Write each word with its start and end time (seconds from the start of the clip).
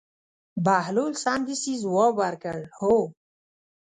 بهلول 0.65 1.13
سمدستي 1.23 1.73
ځواب 1.83 2.13
ورکړ: 2.23 2.57
هو. 2.77 2.95